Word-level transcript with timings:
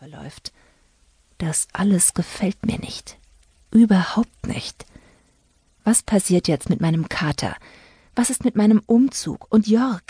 verläuft. 0.00 0.52
Das 1.36 1.68
alles 1.74 2.14
gefällt 2.14 2.64
mir 2.64 2.78
nicht. 2.78 3.18
Überhaupt 3.70 4.46
nicht. 4.46 4.86
Was 5.84 6.02
passiert 6.02 6.48
jetzt 6.48 6.70
mit 6.70 6.80
meinem 6.80 7.10
Kater? 7.10 7.54
Was 8.14 8.30
ist 8.30 8.42
mit 8.42 8.56
meinem 8.56 8.80
Umzug 8.86 9.46
und 9.50 9.66
Jörg? 9.66 10.02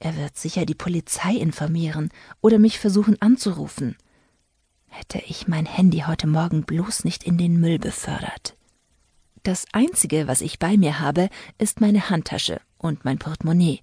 Er 0.00 0.16
wird 0.16 0.36
sicher 0.36 0.66
die 0.66 0.74
Polizei 0.74 1.34
informieren 1.36 2.10
oder 2.40 2.58
mich 2.58 2.80
versuchen 2.80 3.20
anzurufen. 3.22 3.96
Hätte 4.88 5.22
ich 5.28 5.46
mein 5.46 5.66
Handy 5.66 6.00
heute 6.00 6.26
Morgen 6.26 6.64
bloß 6.64 7.04
nicht 7.04 7.22
in 7.22 7.38
den 7.38 7.60
Müll 7.60 7.78
befördert. 7.78 8.56
Das 9.44 9.66
Einzige, 9.72 10.26
was 10.26 10.40
ich 10.40 10.58
bei 10.58 10.76
mir 10.76 10.98
habe, 10.98 11.28
ist 11.58 11.80
meine 11.80 12.10
Handtasche 12.10 12.60
und 12.76 13.04
mein 13.04 13.18
Portemonnaie. 13.18 13.82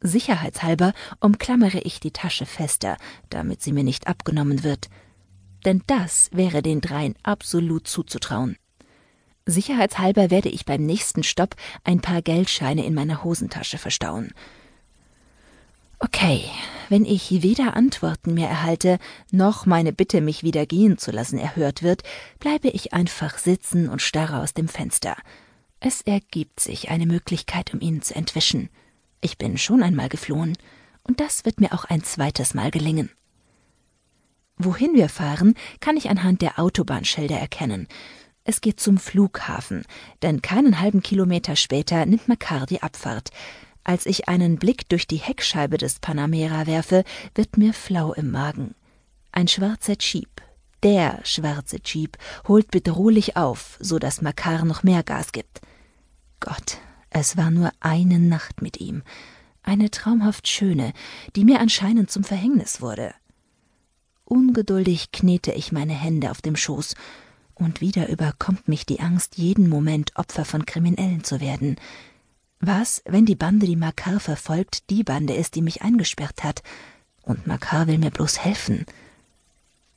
Sicherheitshalber 0.00 0.92
umklammere 1.20 1.78
ich 1.80 2.00
die 2.00 2.12
Tasche 2.12 2.46
fester, 2.46 2.96
damit 3.30 3.62
sie 3.62 3.72
mir 3.72 3.84
nicht 3.84 4.06
abgenommen 4.06 4.62
wird. 4.62 4.88
Denn 5.64 5.82
das 5.86 6.30
wäre 6.32 6.62
den 6.62 6.80
dreien 6.80 7.14
absolut 7.22 7.88
zuzutrauen. 7.88 8.56
Sicherheitshalber 9.46 10.30
werde 10.30 10.50
ich 10.50 10.66
beim 10.66 10.84
nächsten 10.84 11.22
Stopp 11.22 11.56
ein 11.82 12.00
paar 12.00 12.22
Geldscheine 12.22 12.84
in 12.84 12.94
meiner 12.94 13.24
Hosentasche 13.24 13.78
verstauen. 13.78 14.32
Okay, 16.00 16.44
wenn 16.88 17.04
ich 17.04 17.42
weder 17.42 17.74
Antworten 17.74 18.34
mehr 18.34 18.48
erhalte, 18.48 18.98
noch 19.32 19.66
meine 19.66 19.92
Bitte, 19.92 20.20
mich 20.20 20.44
wieder 20.44 20.64
gehen 20.64 20.96
zu 20.96 21.10
lassen, 21.10 21.38
erhört 21.38 21.82
wird, 21.82 22.02
bleibe 22.38 22.68
ich 22.68 22.92
einfach 22.92 23.38
sitzen 23.38 23.88
und 23.88 24.00
starre 24.00 24.40
aus 24.40 24.54
dem 24.54 24.68
Fenster. 24.68 25.16
Es 25.80 26.02
ergibt 26.02 26.60
sich 26.60 26.90
eine 26.90 27.06
Möglichkeit, 27.06 27.74
um 27.74 27.80
ihnen 27.80 28.02
zu 28.02 28.14
entwischen. 28.14 28.68
Ich 29.20 29.38
bin 29.38 29.58
schon 29.58 29.82
einmal 29.82 30.08
geflohen, 30.08 30.56
und 31.02 31.20
das 31.20 31.44
wird 31.44 31.60
mir 31.60 31.72
auch 31.72 31.84
ein 31.84 32.04
zweites 32.04 32.54
Mal 32.54 32.70
gelingen. 32.70 33.10
Wohin 34.58 34.94
wir 34.94 35.08
fahren, 35.08 35.54
kann 35.80 35.96
ich 35.96 36.10
anhand 36.10 36.42
der 36.42 36.58
Autobahnschilder 36.58 37.36
erkennen. 37.36 37.86
Es 38.44 38.60
geht 38.60 38.80
zum 38.80 38.98
Flughafen, 38.98 39.84
denn 40.22 40.42
keinen 40.42 40.80
halben 40.80 41.02
Kilometer 41.02 41.54
später 41.54 42.06
nimmt 42.06 42.28
Makar 42.28 42.66
die 42.66 42.82
Abfahrt. 42.82 43.30
Als 43.84 44.04
ich 44.06 44.28
einen 44.28 44.56
Blick 44.56 44.88
durch 44.88 45.06
die 45.06 45.16
Heckscheibe 45.16 45.78
des 45.78 46.00
Panamera 46.00 46.66
werfe, 46.66 47.04
wird 47.34 47.56
mir 47.56 47.72
flau 47.72 48.12
im 48.12 48.30
Magen. 48.30 48.74
Ein 49.32 49.48
schwarzer 49.48 49.96
Jeep, 49.98 50.42
der 50.82 51.20
schwarze 51.24 51.78
Jeep, 51.84 52.18
holt 52.46 52.70
bedrohlich 52.70 53.36
auf, 53.36 53.76
so 53.80 53.98
dass 53.98 54.22
Makar 54.22 54.64
noch 54.64 54.82
mehr 54.82 55.02
Gas 55.02 55.32
gibt. 55.32 55.60
Gott, 56.40 56.78
es 57.18 57.36
war 57.36 57.50
nur 57.50 57.72
eine 57.80 58.18
Nacht 58.18 58.62
mit 58.62 58.80
ihm, 58.80 59.02
eine 59.62 59.90
traumhaft 59.90 60.48
schöne, 60.48 60.92
die 61.36 61.44
mir 61.44 61.60
anscheinend 61.60 62.10
zum 62.10 62.24
Verhängnis 62.24 62.80
wurde. 62.80 63.14
Ungeduldig 64.24 65.10
knete 65.10 65.52
ich 65.52 65.72
meine 65.72 65.94
Hände 65.94 66.30
auf 66.30 66.40
dem 66.40 66.56
Schoß, 66.56 66.94
und 67.54 67.80
wieder 67.80 68.08
überkommt 68.08 68.68
mich 68.68 68.86
die 68.86 69.00
Angst, 69.00 69.36
jeden 69.36 69.68
Moment 69.68 70.12
Opfer 70.14 70.44
von 70.44 70.64
Kriminellen 70.64 71.24
zu 71.24 71.40
werden. 71.40 71.76
Was, 72.60 73.02
wenn 73.04 73.26
die 73.26 73.34
Bande, 73.34 73.66
die 73.66 73.74
Makar 73.74 74.20
verfolgt, 74.20 74.90
die 74.90 75.02
Bande 75.02 75.34
ist, 75.34 75.56
die 75.56 75.62
mich 75.62 75.82
eingesperrt 75.82 76.44
hat, 76.44 76.62
und 77.22 77.48
Makar 77.48 77.88
will 77.88 77.98
mir 77.98 78.10
bloß 78.10 78.38
helfen? 78.38 78.86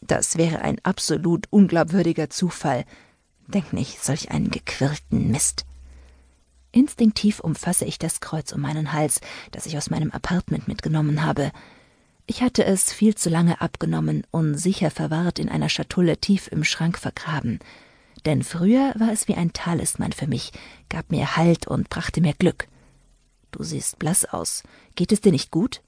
Das 0.01 0.37
wäre 0.37 0.61
ein 0.61 0.79
absolut 0.83 1.47
unglaubwürdiger 1.51 2.31
Zufall. 2.31 2.83
Denk 3.47 3.73
nicht 3.73 4.03
solch 4.03 4.31
einen 4.31 4.49
gequirlten 4.49 5.29
Mist. 5.29 5.65
Instinktiv 6.71 7.39
umfasse 7.39 7.85
ich 7.85 7.99
das 7.99 8.19
Kreuz 8.19 8.51
um 8.51 8.61
meinen 8.61 8.93
Hals, 8.93 9.21
das 9.51 9.65
ich 9.65 9.77
aus 9.77 9.89
meinem 9.89 10.11
Apartment 10.11 10.67
mitgenommen 10.67 11.23
habe. 11.23 11.51
Ich 12.27 12.41
hatte 12.41 12.63
es 12.63 12.93
viel 12.93 13.15
zu 13.15 13.29
lange 13.29 13.61
abgenommen 13.61 14.25
und 14.31 14.55
sicher 14.55 14.91
verwahrt 14.91 15.39
in 15.39 15.49
einer 15.49 15.69
Schatulle 15.69 16.17
tief 16.17 16.47
im 16.51 16.63
Schrank 16.63 16.97
vergraben 16.97 17.59
denn 18.25 18.43
früher 18.43 18.93
war 18.97 19.11
es 19.11 19.27
wie 19.27 19.35
ein 19.35 19.53
Talisman 19.53 20.11
für 20.11 20.27
mich, 20.27 20.51
gab 20.89 21.11
mir 21.11 21.35
Halt 21.37 21.67
und 21.67 21.89
brachte 21.89 22.21
mir 22.21 22.33
Glück. 22.33 22.67
Du 23.51 23.63
siehst 23.63 23.99
blass 23.99 24.25
aus. 24.25 24.63
Geht 24.95 25.11
es 25.11 25.21
dir 25.21 25.31
nicht 25.31 25.51
gut? 25.51 25.81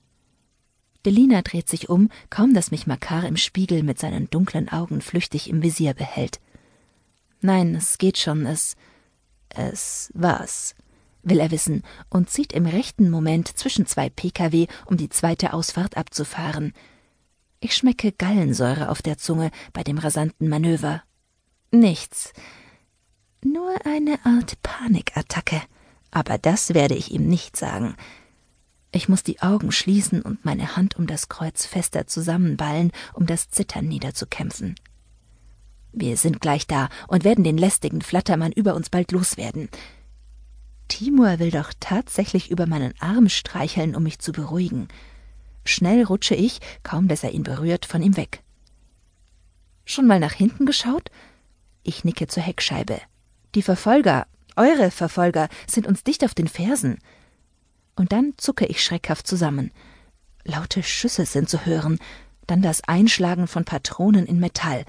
Delina 1.06 1.42
dreht 1.42 1.70
sich 1.70 1.90
um, 1.90 2.10
kaum 2.30 2.54
dass 2.54 2.72
mich 2.72 2.88
Makar 2.88 3.26
im 3.26 3.38
Spiegel 3.38 3.84
mit 3.84 4.00
seinen 4.00 4.30
dunklen 4.30 4.70
Augen 4.70 5.02
flüchtig 5.02 5.50
im 5.50 5.62
Visier 5.62 5.94
behält. 5.94 6.40
Nein, 7.42 7.76
es 7.76 7.98
geht 7.98 8.18
schon, 8.18 8.46
es. 8.46 8.76
Es 9.56 10.12
war's, 10.16 10.76
will 11.22 11.40
er 11.40 11.52
wissen 11.52 11.84
und 12.10 12.30
zieht 12.30 12.54
im 12.54 12.66
rechten 12.66 13.10
Moment 13.10 13.58
zwischen 13.58 13.86
zwei 13.86 14.10
Pkw, 14.10 14.68
um 14.86 14.98
die 14.98 15.10
zweite 15.10 15.54
Ausfahrt 15.54 15.96
abzufahren. 15.96 16.74
Ich 17.60 17.76
schmecke 17.76 18.12
Gallensäure 18.12 18.90
auf 18.90 19.02
der 19.02 19.18
Zunge 19.18 19.52
bei 19.72 19.84
dem 19.84 19.98
rasanten 19.98 20.50
Manöver. 20.50 21.04
Nichts. 21.72 22.34
Nur 23.44 23.74
eine 23.86 24.26
Art 24.26 24.62
Panikattacke. 24.64 25.62
Aber 26.12 26.38
das 26.38 26.74
werde 26.74 26.96
ich 26.96 27.12
ihm 27.12 27.28
nicht 27.28 27.56
sagen. 27.56 27.96
Ich 28.92 29.10
muss 29.10 29.24
die 29.24 29.42
Augen 29.42 29.72
schließen 29.72 30.22
und 30.22 30.46
meine 30.46 30.76
Hand 30.76 30.98
um 30.98 31.08
das 31.08 31.30
Kreuz 31.30 31.66
fester 31.66 32.06
zusammenballen, 32.06 32.92
um 33.14 33.26
das 33.26 33.50
Zittern 33.50 33.88
niederzukämpfen. 33.88 34.76
Wir 35.94 36.18
sind 36.18 36.42
gleich 36.42 36.66
da 36.66 36.90
und 37.08 37.24
werden 37.24 37.44
den 37.44 37.58
lästigen 37.58 38.02
Flattermann 38.02 38.52
über 38.52 38.74
uns 38.74 38.90
bald 38.90 39.12
loswerden. 39.12 39.70
Timur 40.88 41.40
will 41.40 41.52
doch 41.52 41.72
tatsächlich 41.80 42.52
über 42.52 42.66
meinen 42.66 42.94
Arm 43.00 43.30
streicheln, 43.30 43.96
um 43.96 44.04
mich 44.04 44.20
zu 44.20 44.32
beruhigen. 44.32 44.88
Schnell 45.66 46.04
rutsche 46.04 46.36
ich, 46.36 46.60
kaum 46.82 47.08
dass 47.08 47.24
er 47.24 47.32
ihn 47.32 47.44
berührt, 47.44 47.86
von 47.86 48.02
ihm 48.02 48.18
weg. 48.18 48.42
Schon 49.86 50.08
mal 50.08 50.20
nach 50.20 50.34
hinten 50.34 50.66
geschaut? 50.66 51.10
Ich 51.84 52.04
nicke 52.04 52.28
zur 52.28 52.44
Heckscheibe. 52.44 53.00
Die 53.56 53.62
Verfolger, 53.62 54.26
eure 54.56 54.92
Verfolger, 54.92 55.48
sind 55.68 55.86
uns 55.86 56.04
dicht 56.04 56.26
auf 56.26 56.34
den 56.34 56.48
Fersen. 56.48 56.98
Und 57.96 58.12
dann 58.12 58.34
zucke 58.38 58.66
ich 58.66 58.84
schreckhaft 58.84 59.28
zusammen. 59.28 59.72
Laute 60.44 60.82
Schüsse 60.82 61.26
sind 61.26 61.50
zu 61.50 61.66
hören, 61.66 62.00
dann 62.48 62.62
das 62.62 62.82
Einschlagen 62.88 63.48
von 63.48 63.64
Patronen 63.64 64.26
in 64.26 64.40
Metall. 64.40 64.86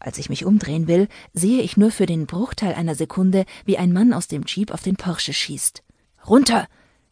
Als 0.00 0.18
ich 0.18 0.28
mich 0.28 0.44
umdrehen 0.44 0.86
will, 0.86 1.08
sehe 1.32 1.62
ich 1.62 1.76
nur 1.76 1.90
für 1.90 2.06
den 2.06 2.26
Bruchteil 2.26 2.74
einer 2.74 2.94
Sekunde, 2.94 3.44
wie 3.64 3.78
ein 3.78 3.92
Mann 3.92 4.12
aus 4.12 4.28
dem 4.28 4.44
Jeep 4.46 4.70
auf 4.70 4.82
den 4.82 4.96
Porsche 4.96 5.32
schießt. 5.32 5.82
Runter! 6.26 6.68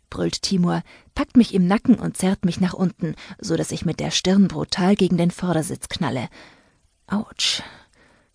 brüllt 0.09 0.43
Timur, 0.43 0.83
packt 1.15 1.37
mich 1.37 1.53
im 1.53 1.67
Nacken 1.67 1.97
und 1.97 2.17
zerrt 2.17 2.45
mich 2.45 2.61
nach 2.61 2.75
unten, 2.75 3.17
so 3.41 3.57
dass 3.57 3.73
ich 3.73 3.85
mit 3.85 3.99
der 3.99 4.13
Stirn 4.13 4.47
brutal 4.47 4.95
gegen 4.95 5.17
den 5.17 5.33
Vordersitz 5.33 5.89
knalle. 5.89 6.29
Autsch, 7.09 7.63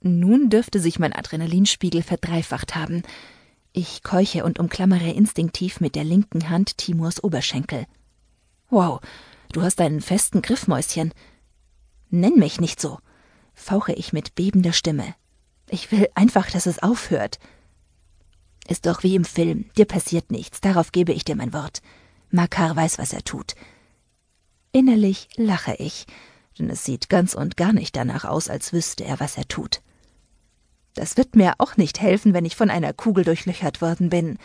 nun 0.01 0.49
dürfte 0.49 0.79
sich 0.79 0.99
mein 0.99 1.13
Adrenalinspiegel 1.13 2.03
verdreifacht 2.03 2.75
haben. 2.75 3.03
Ich 3.71 4.03
keuche 4.03 4.43
und 4.43 4.59
umklammere 4.59 5.11
instinktiv 5.11 5.79
mit 5.79 5.95
der 5.95 6.03
linken 6.03 6.49
Hand 6.49 6.77
Timurs 6.77 7.23
Oberschenkel. 7.23 7.85
Wow, 8.69 8.99
du 9.53 9.61
hast 9.61 9.79
einen 9.79 10.01
festen 10.01 10.41
Griff, 10.41 10.67
Mäuschen. 10.67 11.13
Nenn 12.09 12.35
mich 12.35 12.59
nicht 12.59 12.81
so, 12.81 12.99
fauche 13.61 13.93
ich 13.93 14.13
mit 14.13 14.35
bebender 14.35 14.73
Stimme. 14.73 15.15
Ich 15.69 15.91
will 15.91 16.09
einfach, 16.15 16.49
dass 16.49 16.65
es 16.65 16.83
aufhört. 16.83 17.39
Ist 18.67 18.85
doch 18.85 19.03
wie 19.03 19.15
im 19.15 19.25
Film, 19.25 19.69
dir 19.77 19.85
passiert 19.85 20.31
nichts, 20.31 20.61
darauf 20.61 20.91
gebe 20.91 21.13
ich 21.13 21.23
dir 21.23 21.35
mein 21.35 21.53
Wort. 21.53 21.81
Makar 22.29 22.75
weiß, 22.75 22.97
was 22.97 23.13
er 23.13 23.23
tut. 23.23 23.55
Innerlich 24.71 25.27
lache 25.35 25.75
ich, 25.75 26.05
denn 26.57 26.69
es 26.69 26.85
sieht 26.85 27.09
ganz 27.09 27.33
und 27.33 27.57
gar 27.57 27.73
nicht 27.73 27.95
danach 27.95 28.25
aus, 28.25 28.49
als 28.49 28.73
wüsste 28.73 29.03
er, 29.03 29.19
was 29.19 29.37
er 29.37 29.47
tut. 29.47 29.81
Das 30.93 31.17
wird 31.17 31.35
mir 31.35 31.53
auch 31.57 31.77
nicht 31.77 32.01
helfen, 32.01 32.33
wenn 32.33 32.45
ich 32.45 32.55
von 32.55 32.69
einer 32.69 32.93
Kugel 32.93 33.23
durchlöchert 33.23 33.81
worden 33.81 34.09
bin. 34.09 34.37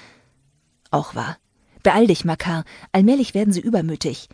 Auch 0.91 1.15
wahr. 1.15 1.39
Beeil 1.83 2.07
dich, 2.07 2.25
Makar. 2.25 2.65
Allmählich 2.93 3.35
werden 3.35 3.53
sie 3.53 3.61
übermütig. 3.61 4.29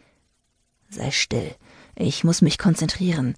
Sei 0.89 1.11
still. 1.11 1.55
Ich 1.95 2.25
muss 2.25 2.43
mich 2.43 2.59
konzentrieren. 2.59 3.35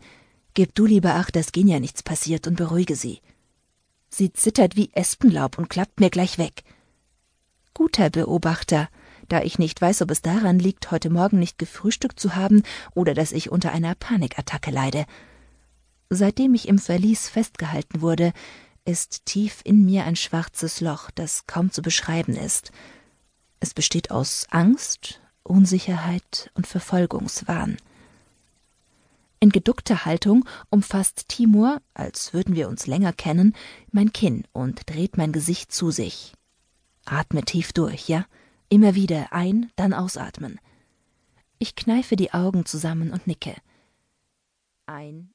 Gib 0.55 0.75
du 0.77 0.87
lieber 0.87 1.17
acht, 1.17 1.35
dass 1.35 1.51
Genia 1.51 1.81
nichts 1.81 2.05
passiert 2.05 2.47
und 2.47 2.57
beruhige 2.57 2.95
sie. 2.95 3.21
Sie 4.09 4.33
zittert 4.33 4.77
wie 4.77 4.91
Espenlaub 4.93 5.59
und 5.59 5.69
klappt 5.69 5.99
mir 5.99 6.11
gleich 6.11 6.39
weg. 6.39 6.63
Guter 7.75 8.11
Beobachter, 8.11 8.89
da 9.29 9.43
ich 9.43 9.59
nicht 9.59 9.81
weiß, 9.81 10.03
ob 10.03 10.13
es 10.13 10.23
daran 10.23 10.61
liegt, 10.61 10.93
heute 10.93 11.11
Morgen 11.11 11.41
nicht 11.41 11.59
gefrühstückt 11.59 12.21
zu 12.21 12.37
haben 12.37 12.63
oder 12.95 13.15
dass 13.15 13.33
ich 13.33 13.51
unter 13.51 13.73
einer 13.73 13.97
Panikattacke 13.97 14.71
leide. 14.71 15.07
Seitdem 16.09 16.55
ich 16.55 16.69
im 16.69 16.79
Verlies 16.79 17.29
festgehalten 17.29 18.01
wurde, 18.01 18.33
ist 18.85 19.27
tief 19.27 19.61
in 19.65 19.85
mir 19.85 20.05
ein 20.05 20.15
schwarzes 20.15 20.81
Loch, 20.81 21.11
das 21.11 21.49
kaum 21.49 21.73
zu 21.73 21.83
beschreiben 21.83 22.37
ist. 22.37 22.71
Es 23.59 23.75
besteht 23.75 24.13
aus 24.13 24.47
Angst, 24.51 25.21
Unsicherheit 25.43 26.51
und 26.55 26.69
Verfolgungswahn. 26.69 27.79
In 29.45 29.51
geduckter 29.51 30.07
Haltung 30.07 30.47
umfasst 30.71 31.29
Timur, 31.29 31.83
als 31.93 32.33
würden 32.33 32.55
wir 32.55 32.67
uns 32.67 32.87
länger 32.87 33.13
kennen, 33.13 33.55
mein 33.93 34.11
Kinn 34.11 34.47
und 34.55 34.89
dreht 34.89 35.19
mein 35.19 35.33
Gesicht 35.33 35.71
zu 35.71 35.91
sich. 35.91 36.33
Atme 37.05 37.43
tief 37.43 37.75
durch, 37.75 38.09
ja? 38.09 38.25
Immer 38.71 38.95
wieder 38.95 39.35
ein, 39.35 39.71
dann 39.77 39.93
ausatmen. 39.93 40.59
Ich 41.59 41.77
kneife 41.77 42.17
die 42.17 42.33
Augen 42.33 42.65
zusammen 42.65 43.13
und 43.13 43.27
nicke. 43.27 43.55
Ein, 44.87 45.34